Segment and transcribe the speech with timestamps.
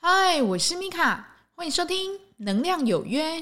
[0.00, 3.40] 嗨，我是米卡，欢迎收听《能量有约》。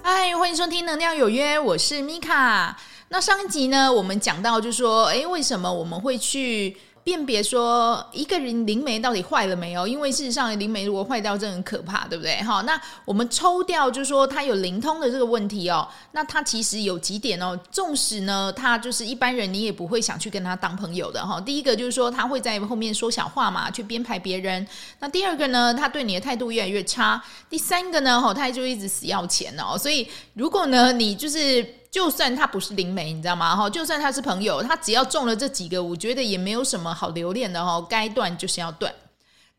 [0.00, 2.78] 嗨，欢迎收听《能量有约》，我是米卡。
[3.08, 6.76] 那上一集呢，我们讲到，就说，诶，为什么我们会去？
[7.10, 9.84] 辨别说一个人灵媒到底坏了没有？
[9.84, 12.36] 因为事实上灵媒如果坏掉，真的很可怕，对不对？
[12.44, 15.88] 哈，那我们抽掉，就是说他有灵通的这个问题哦。
[16.12, 21.40] 那他其实有几点哦，纵使呢，他就是一般人，你也不会想去跟他当朋友的哈。
[21.40, 24.64] 第一个就是说他会在后面说小话嘛，去编排别人。
[25.00, 27.20] 那第二个呢，他对你的态度越来越差。
[27.48, 29.76] 第三个呢，哈，他就一直死要钱哦。
[29.76, 31.79] 所以如果呢，你就是。
[31.90, 33.56] 就算他不是灵媒，你知道吗？
[33.56, 37.84] 哈，就算他是朋友，他只要中了这几个，我觉得也没有什么好留恋的哈。
[37.88, 38.94] 该断就是要断。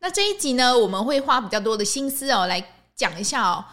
[0.00, 2.64] 那这一集呢，我们会花比较多的心思哦，来
[2.96, 3.64] 讲一下哦。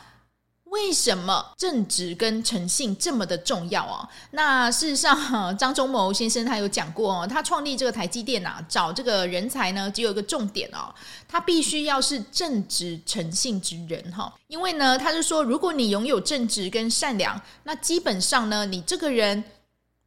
[0.69, 4.07] 为什么正直跟诚信这么的重要哦？
[4.31, 5.17] 那事实上，
[5.57, 10.93] 张忠谋先生他有讲过哦，他创立这个台积电啊，找这个人才呢，只有一个重点哦，
[11.27, 14.31] 他必须要是正直诚信之人哈。
[14.47, 19.43] 因为呢，他是说，如果你拥有正直跟善良，那基本上呢，你这个人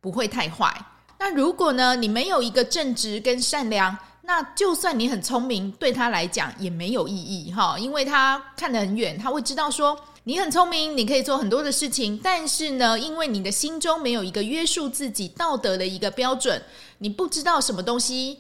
[0.01, 0.73] 不会太坏。
[1.19, 9.99] 那如果呢，你没有一个正直跟善良，那就算你很聪明，对他来讲也没有意义哈，因为他看得很远，他会知道说。
[10.25, 16.63] 你很聪明，你可以做很多的事情，但是呢，因为你的心中没有一个约束自己道德的一个标准，
[16.99, 18.39] 你不知道什么东西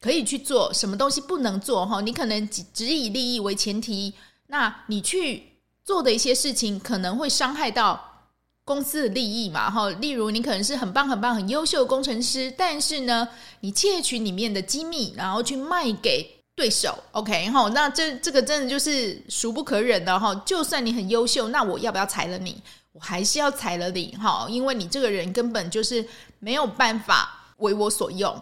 [0.00, 2.00] 可以去做，什么东西不能做哈。
[2.00, 4.12] 你可能只只以利益为前提，
[4.48, 5.52] 那你去
[5.84, 8.26] 做的一些事情可能会伤害到
[8.64, 9.88] 公司的利益嘛哈。
[9.88, 13.28] 例如，你可能是很棒很棒很优秀的工程师，但是呢，
[13.60, 16.39] 你窃取里面的机密，然后去卖给。
[16.60, 20.34] 对手，OK 哈，那这这个真的就是孰不可忍的哈。
[20.44, 22.62] 就算你很优秀，那我要不要裁了你？
[22.92, 26.06] 我还是要裁了你哈，因为你这个人根本就是
[26.38, 28.38] 没有办法为我所用。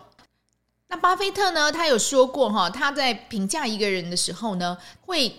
[0.88, 4.76] 那巴菲特呢，他有说过哈，他在评价一个人的时候呢，
[5.06, 5.32] 会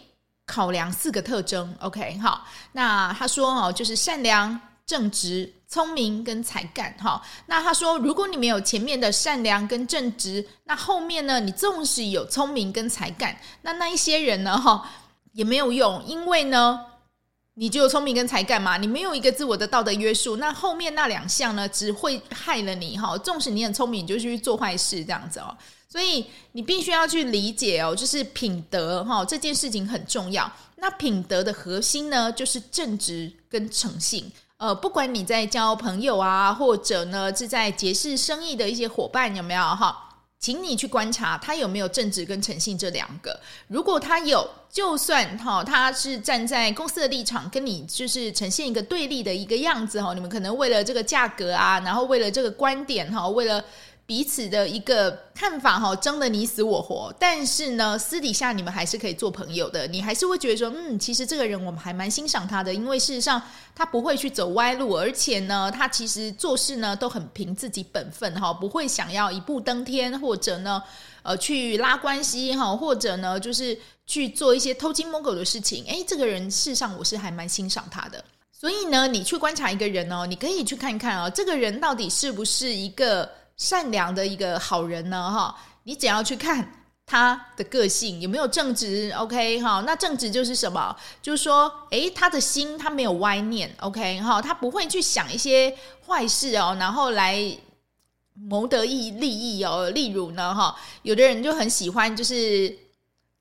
[0.46, 4.58] 考量四个特征，OK 好，那他说哦，就是善良。
[4.90, 7.22] 正直、聪明跟才干，哈。
[7.46, 11.40] 那他说，如果你没有前面的善良跟正直，那后面呢？
[11.40, 14.58] 你纵使有聪明跟才干，那那一些人呢？
[14.58, 14.90] 哈，
[15.34, 16.86] 也没有用，因为呢，
[17.54, 23.16] 你就有聪明跟才干嘛，你没有一个自我的道德约束，那后面那两项呢，只会害了你，哈。
[23.20, 25.56] 纵使你很聪明，你就去做坏事这样子哦。
[25.88, 30.52] 所以你必须要去理解哦，就是品德，哈，这件事情很重要。
[30.78, 34.32] 那品德的核心呢，就是正直跟诚信。
[34.60, 40.10] 呃，不管你在交朋友啊，或者呢是在结识生意的一些伙伴，有没有哈？
[40.38, 43.40] 请你去观察他有没有正直跟诚信这两个。
[43.70, 53.64] 如果他有，就算哈，他是站在公司的立场跟你就是呈现一个对立的一个样子哈，你们可能为了这个价格啊，然后为了这个观点哈，为了。
[54.10, 57.14] 彼此的一个看法哈，争得你死我活。
[57.20, 59.86] 但是呢，私底下你们还是可以做朋友的。
[59.86, 63.40] 你还是会觉得说，嗯，其实这个人我们还蛮欣赏他的，因为事实上
[63.76, 70.82] 他不会去走歪路，而且呢，他其实做事呢都很凭自己本分哈，不会想要一步登天，或者呢，
[71.22, 73.78] 呃，去拉关系哈，或者呢，就是
[74.08, 75.86] 去做一些偷鸡摸狗的事情。
[75.86, 78.26] 诶，这个人事实上我是还蛮欣赏他的。
[78.52, 83.30] 所以呢，你去观察一个人哦，你可以去看看哦，这个人到底是不是一个。
[83.60, 86.72] 善良的一个好人呢，哈，你只要去看
[87.06, 90.96] 他的个性有没有正直，OK，哈，那正直就是什么？
[91.22, 95.76] 就是说，诶，他的心他没有歪念，OK，哈，他不会去想一些
[96.08, 97.38] 坏事哦，然后来
[98.34, 99.90] 谋得益利益哦。
[99.90, 102.74] 例如呢，哈，有的人就很喜欢就是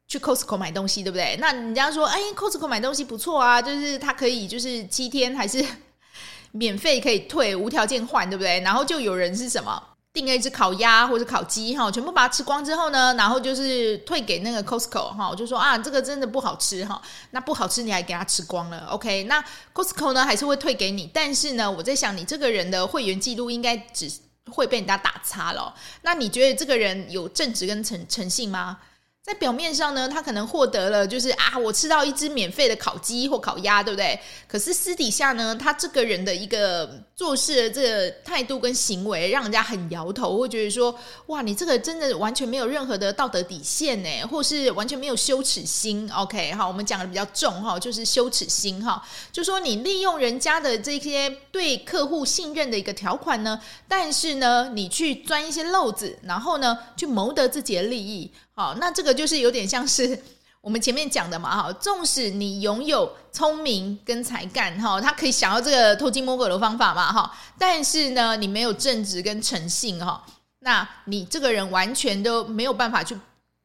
[0.08, 1.36] 去 Costco 买东西，对不对？
[1.40, 5.64] 那人家说，哎，Costco 买东西不错啊，就是他可以就是七天还是
[6.50, 8.58] 免费可以退，无条件换，对不对？
[8.62, 9.80] 然后就有人是什么？
[10.12, 19.24] 订了一只烤鸭或者烤鸡哈，全部把它吃光之后呢，然后就是退给那个 Costco 哈，我就说啊，这个真的不好吃哈，那不好吃你还给他吃光了，OK？
[19.24, 24.10] 那 Costco 呢还是会退给你，但是呢，我在想你这个人的会员记录应该只
[24.50, 25.72] 会被人家打叉了，
[26.02, 28.78] 那你觉得这个人有正直跟诚诚信吗？
[29.20, 34.18] 在表面上呢，他可能获得了就是啊，我吃到一只免费的烤鸡或烤鸭，对不对？
[34.46, 46.10] 可是私底下呢，他这个人的一个做事的这个态度跟行为，让人家很摇头，会觉得说，哇，你这个真的完全没有任何的道德底线呢，或是完全没有羞耻心。
[46.10, 58.32] OK，好，我们讲的比较重哈，就是羞耻心哈，就说你利用人家的这些对客户信任的一个条款呢，但是呢，你去钻一些漏子，然后呢，去谋得自己的利益。
[58.58, 60.20] 好，那这个就是有点像是
[60.60, 70.26] 我们前面讲的嘛，哈，纵使你拥有聪明跟才干，哈，他可以想到这个偷鸡摸狗的方法嘛，哈，但是呢，你没有正直跟诚信，哈，
[70.58, 73.16] 那你这个人完全都没有办法去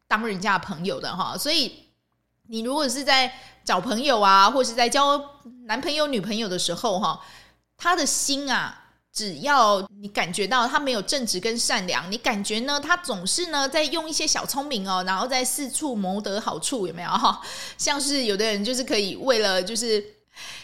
[0.08, 1.76] 当人家的朋友的，哈，所以
[2.50, 3.34] 你如果是在
[3.66, 5.20] 找朋友啊，或是在交
[5.66, 7.20] 男朋友、女朋友的时候，哈，
[7.76, 8.82] 他的心啊。
[9.14, 17.40] 只要你感觉到他没有正直跟善良，你感觉呢，他总是呢在用一些小聪明哦，然后在四处谋得好处，有没有哈？
[17.78, 20.04] 像是有的人就是可以为了就是。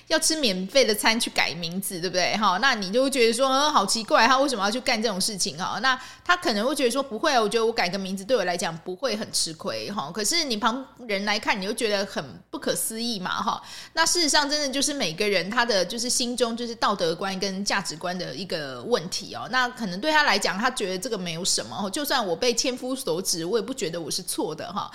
[0.07, 2.35] 要吃免费的餐去改名字，对不对？
[2.37, 5.57] 哈，那你就会觉得说，嗯，好奇怪，他为什么要去干这种事情？
[5.57, 10.11] 哈，那他可能会觉得说，不会，我觉得我改个名字对我来讲不会很吃亏，哈。
[10.11, 13.61] 可是你旁人来看，你就觉得很不可思议嘛，哈。
[13.93, 19.47] 那事实上，真的就是每个人他的就是心中就是道德观跟价值观的一个问题哦。
[19.51, 24.89] 那可能对他来讲，他觉得这个没有什么，就算我被千夫所指，我也不觉得我是错的，哈。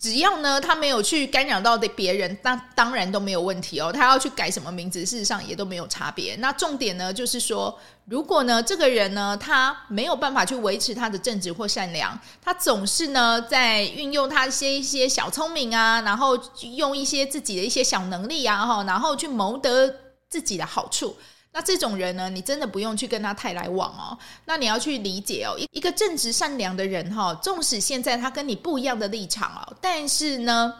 [0.00, 3.92] 只要呢，他没有去干扰到的别人，那当然都没有问题哦。
[3.92, 6.36] 他要去改什么名字，事实上也都没有差别。
[6.36, 16.38] 那重点呢，就是说，如果呢，这个人呢，他没有办法去维持他的正直或善良，他总是呢在运用他一些一些小聪明啊，然后
[16.76, 19.92] 用一些自己的一些小能力啊，哈，然后去谋得
[20.28, 21.16] 自己的好处。
[21.50, 24.16] 那这种人呢，你真的不用去跟他太来往哦。
[24.44, 30.72] 那你要去理解哦，一一个正直善良的人哈，纵使现在他跟你不一样的立场哦，但是呢，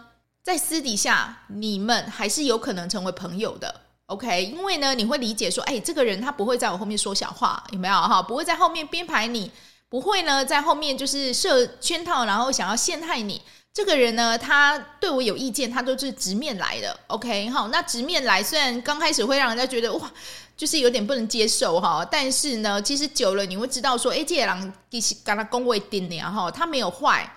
[0.42, 3.74] 在私底下你们还是有可能成为朋友的。
[4.06, 8.22] OK，因为呢，你会理解说，哎，这个人他不会在我后面说小话，有没有哈？
[8.22, 9.50] 不会在后面编排你，
[9.88, 13.40] 不会呢在后面就是设圈套，然后想要陷害你。
[13.72, 16.98] 这个人呢，他对我有意见，他都是直面来的。
[17.08, 20.10] OK，好，那直面来，虽然刚开始会让人家觉得哇。
[20.58, 27.32] 就是有点不能接受哈，但是呢，其实久了你会知道说，哎，这个人其实跟他恭维点点哈，他没有坏，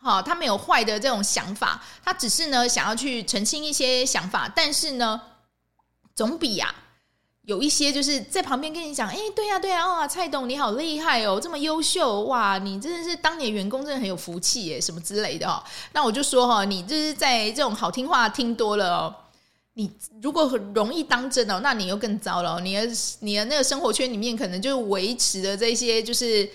[0.00, 5.20] 哈，他没有坏的这种想法，他只是呢想要去澄清一些想法，但是呢，
[6.14, 19.14] 总比呀、啊、有一些就是在旁边跟你讲，哎，对呀、啊、对呀、啊，哦，蔡董你好厉害哦，这么优秀哇，你真的是当年员工真的很有福气耶，什么之类的哈，那我就说哈，你就是在这种好听话听多了哦。
[19.74, 19.90] 你
[20.20, 22.60] 如果很容易当真哦，那你又更糟了。
[22.60, 22.86] 你的
[23.20, 26.48] 你的那个生活圈里面，可能就维持的这些，就是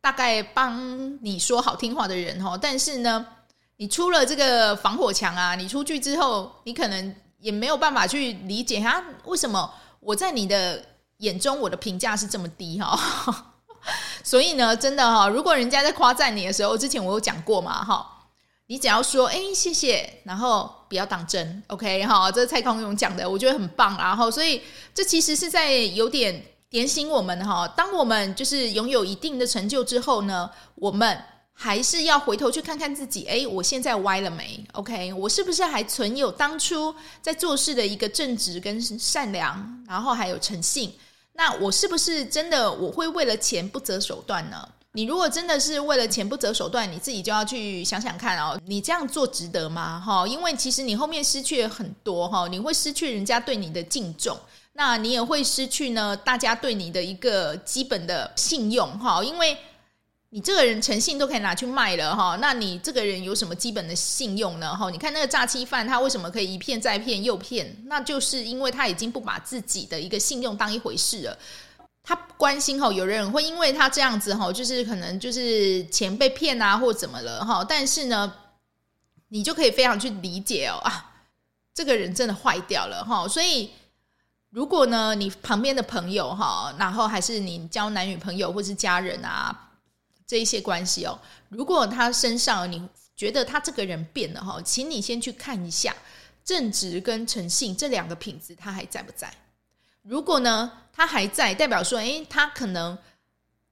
[0.00, 2.58] 大概帮你说好听话的人哦。
[2.60, 3.26] 但是呢，
[3.76, 9.70] 你出了这个防火墙啊，你出去之后，你可能也没有办法去理解他，为什么
[10.00, 10.82] 我在你的
[11.18, 13.52] 眼中我的评价是这么低哈？
[14.24, 18.11] 所以呢，真的哈，如果人家在夸赞你的时候，之前我有讲过嘛哈。
[18.72, 23.94] 你只要说哎，谢谢，然后不要当真，OK 哈，这是蔡康永讲的，我觉得很棒。
[23.98, 24.62] 然后，所以
[24.94, 27.68] 这其实是在有点点醒我们哈。
[27.76, 31.22] 当我们就是拥有一定的成就之后呢，我们
[31.52, 40.90] 还是要回头去看看自己，哎，我现在歪了没？OK，我是不是还存有当初在做事的一个正直跟善良，然后还有诚信？
[41.34, 44.66] 那我是不是真的我会为了钱不择手段呢？
[44.94, 49.98] 你如果真的是为了钱不择手段，你自己就要去想想看哦，你这样做值得吗？
[49.98, 54.38] 哈，因为其实你后面失去了很多哈，你会失去人家对你的敬重，
[54.74, 59.56] 那你也会失去呢大家对你的一个基本的信用哈，因为
[60.28, 64.76] 你这个人诚信都可以拿去卖了哈，那你这个人有什么基本的信用呢？
[64.76, 67.74] 哈，你看那个诈欺犯，他为什么可以一骗再骗又骗？
[67.86, 71.38] 那就是因为他已经不把自己的一个信用当一回事了。
[72.04, 77.64] 他关心哈，有人会因为他这样子哈，就是可能就是钱被骗啊，或怎么了哈。
[77.64, 78.34] 但是呢，
[79.28, 81.12] 你就可以非常去理解哦啊，
[81.72, 83.28] 这个人真的坏掉了哈。
[83.28, 83.70] 所以，
[84.50, 89.70] 如果呢，你旁边的朋友哈，然后还是你交男女朋友或是家人啊，
[90.26, 91.16] 这一些关系哦，
[91.48, 95.94] 如果他身上你觉得他这个人变了哈，请你先去看一下
[96.44, 99.32] 正直跟诚信这两个品质，他还在不在？
[100.02, 102.98] 如果呢，他还在，代表说，诶，他可能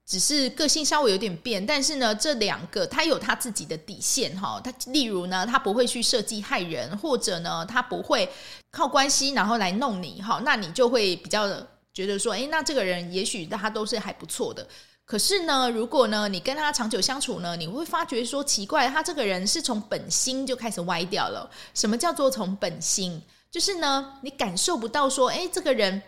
[0.07, 4.61] 只是个性稍微有点变，但是呢，这两个他有他自己的底线哈。
[4.63, 8.31] 他例如呢，他不会去设计害人，或者呢，他不会
[8.71, 10.41] 靠关系然后来弄你哈。
[10.45, 11.49] 那你就会比较
[11.93, 14.65] 觉得说，诶，那这个人也许他都是还不错的。
[15.05, 21.51] 可是呢，如果呢，你跟他长久相处呢，你会发觉说奇怪，他这个人是从本心就开始歪掉了。
[21.75, 23.21] 什么叫做从本心？
[23.51, 26.01] 就是呢，你感受不到说，诶，这个人。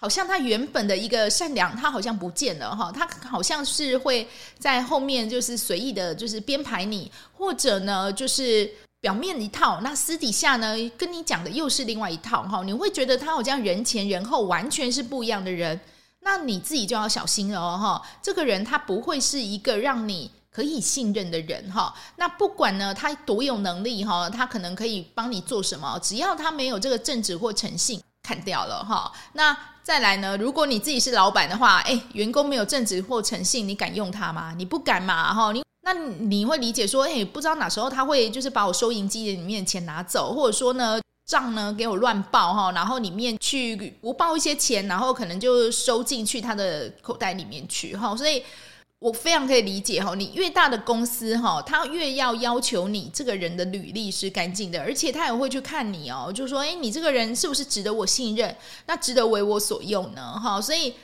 [0.00, 4.26] 好像他原本的一个善良，他好像不见了哈，他好像是会
[4.56, 15.80] 在后面就是随意的，就是编排你，或者呢，就是表面一套，那私底下呢，跟你讲的又是另外一套哈，你会觉得他好像人前人后完全是不一样的人，
[16.20, 21.92] 那你自己就要小心了哈，这个人他不会是一个让你可以信任的人哈。
[22.14, 29.10] 那不管呢他多有能力哈，他可能可以帮你做什么，只要他没有这个正直或诚信，砍掉了哈。
[29.32, 34.52] 那再来呢，如果你自己是老板的话，诶，员工没有正直或诚信，你敢用他吗？
[34.56, 35.52] 你不敢嘛哈？
[35.52, 41.00] 你那你会理解说，诶，不知道哪时候他会就是把我收银机里面的钱拿走，或者说呢？
[41.28, 48.42] 账呢给我乱报哈，然后里面去不报一些钱，然后可能就收进去他的口袋里面去哈，所以
[48.98, 58.56] 我非常可以理解哈，你越大的公司哈，他越要要求你这个人的履历是干净的，而且他也会去看你哦，就说诶，你这个人是不是值得我信任？
[58.86, 60.32] 那值得为我所用呢？
[60.42, 60.94] 哈，所以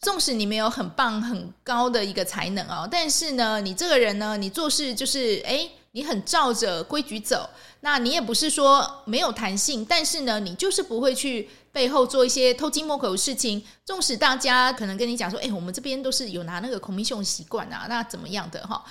[0.00, 5.70] 纵使你没有很棒很高的一个才能哦，但是呢，你这个人呢，你做事就是诶。
[5.96, 7.48] 你很照着规矩走，
[7.80, 13.64] 那你也不是说没有弹性，但是呢，你就是不会去背后做一些偷鸡摸狗的事情。
[13.82, 18.84] 纵使大家可能跟你讲说，哎，我们这边都是有拿那个 commission 习惯啊，那怎么样的哈？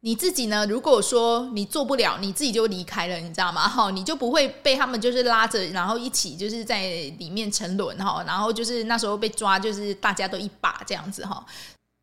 [0.00, 0.66] 你自己呢？
[0.66, 3.64] 如果说你做不了，你自己就离开了，你知道吗？
[3.66, 6.82] 哈，你就不会被他们就是拉着，然后一起就是在
[7.18, 11.42] 里面沉沦哈，然后就是那时候被抓，就是大家都一把这样子哈。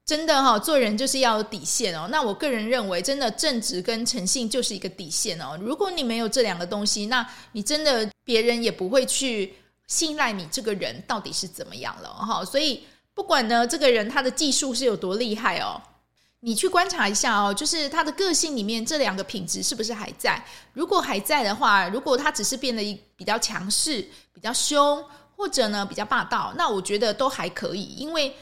[0.09, 2.07] 真的哈，做人就是要有底线哦。
[2.09, 5.55] 那我个人认为，真的正直跟诚信就是一个底线哦。
[5.61, 9.53] 如果你没有这两个东西，那你真的别人也不会去
[9.85, 12.43] 信赖你这个人到底是怎么样了哈。
[12.43, 15.79] 所以不管呢，这个人他的技术是有多厉害哦，
[16.39, 20.43] 你去观察一下哦，就是他的个性里面这两个品质是不是还在？
[20.73, 25.05] 如果还在的话，如果他只是变得一比较强势、比较凶，
[25.37, 28.35] 或者呢比较霸道，那我觉得都还可以，因为。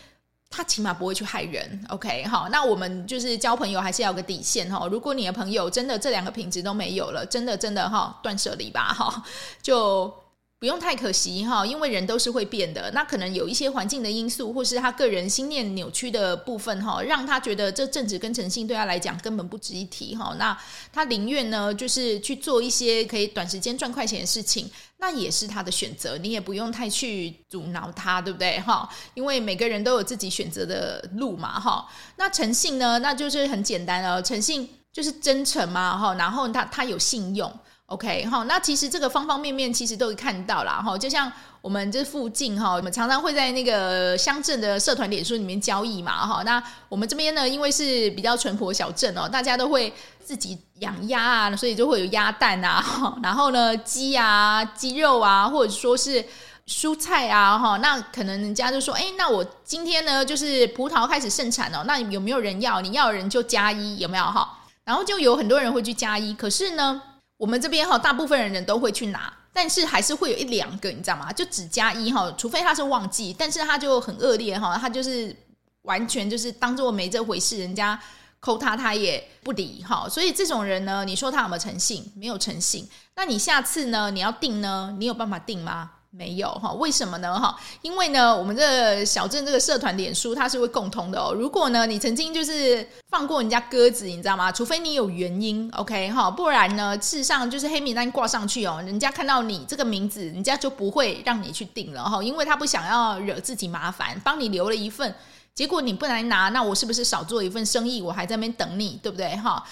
[0.49, 4.87] 他起码不会去害人，OK，好，那我们就是交朋友还是要有个底线哈。
[4.91, 9.23] 如果你的朋友真的这两个品质都没有了，真的真的哈，断舍离吧哈，
[9.61, 10.13] 就。
[10.59, 12.89] 不用太可惜哈，因为人都是会变的。
[12.91, 20.35] 那可能有一些环境的因素，或是他个人心念扭曲的部分哈，让他觉得这正直跟诚信对他来讲根本不值一提哈。
[20.39, 20.57] 那
[20.91, 26.17] 他宁愿呢，就是去做一些可以短时间赚快钱的事情，那也是他的选择。
[26.17, 28.89] 你也不用太去阻挠他，对不对哈？
[29.13, 31.87] 因为每个人都有自己选择的路嘛哈。
[32.15, 37.53] 那诚信呢，那就是很简单哦，诚信就是真诚嘛哈，然后他他有信用。
[37.87, 52.83] OK，好，那其实这个方方面面其实都看到啦，哈，就像我们这附近哈，我们常常会在那个乡镇的社团脸书里面交易嘛，哈，那我们这边呢，因为是比较淳朴小镇哦，大家都会自己养鸭啊，所以就会有鸭蛋啊，
[53.23, 56.21] 然后呢，鸡啊、鸡肉啊，或者说是
[56.67, 62.81] 蔬菜啊，哈，那可能人家就说，哎，那我今天呢，就是葡萄开始盛产哦，那有没有人要？
[62.81, 64.59] 你要人就加一，有没有哈？
[64.83, 67.01] 然后就有很多人会去加一，可是呢。
[67.37, 71.31] 我们这边哈，大部分人人都会去拿，但是还是会有一两个，你知道吗？
[71.31, 75.35] 就只加一哈，除非他是忘记，但是他就很恶劣哈，他就是
[75.83, 77.99] 完全就是当做没这回事，人家
[78.39, 82.11] 扣他他也不理哈，所以这种人呢，你说他有没有诚信？
[82.15, 82.87] 没有诚信。
[83.15, 84.09] 那你下次呢？
[84.11, 84.95] 你要定呢？
[84.97, 85.91] 你有办法定吗？
[86.09, 87.39] 没有哈，为什么呢？
[87.39, 91.33] 哈，因为呢，我们这小镇这个社团脸书它是会共通的哦。
[91.33, 94.51] 如果呢，你曾经就是放过人家鸽子，你知道吗？
[94.51, 105.13] 除非你有原因，OK 哈，不然呢，事实上就是黑名单挂上去哦，人家看到你这个名字，人家就不会让你去订了哈，因为他不想要惹自己麻烦，帮你留了一份，
[105.53, 108.01] 结果你不来拿，那我是不是少做一份生意？
[108.01, 109.35] 我还在那边等你，对不对？
[109.35, 109.63] 哈，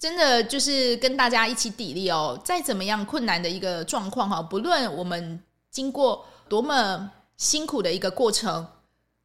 [0.00, 5.40] 真的就是跟大家一起砥砺哦，再怎么样困难的一个状况哈，不论我们。
[5.72, 8.64] 经过多么辛苦的一个过程，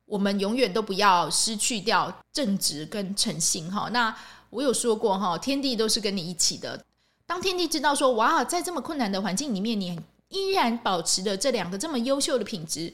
[0.06, 3.90] 我们永远都不要失去掉正直跟诚信哈。
[3.90, 4.18] 那
[4.50, 6.84] 我有说过哈，天地都是跟你一起的。
[7.26, 12.94] 当天地知道说，哇，在这么困难的环境里面，你依然保持着这两个这么优秀的品质，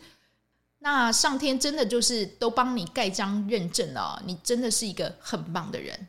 [0.79, 6.07] 那上天真的就是都帮你盖章认证了，你真的是一个很棒的人。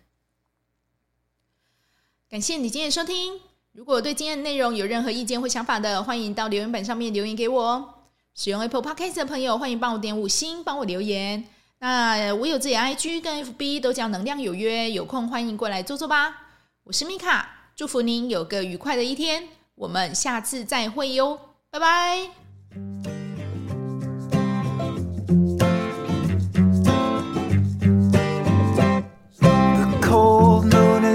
[2.30, 3.53] 感谢你今天的收听。
[3.74, 7.88] 如果对今天的内容有任何意见或想法的，欢迎到留言板上面留言给我哦。
[8.32, 11.44] 使用 Apple Podcast 的朋友，欢迎帮我点五星，帮我留言。
[11.80, 16.36] 那我有自己的 IG 跟 FB 都叫能量有约，有空欢迎过来坐坐吧。
[16.84, 21.36] 我是米卡，祝福您有个愉快的一天，我们下次再会哟，
[21.72, 22.30] 拜拜。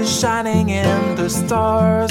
[0.02, 2.10] Shining and the stars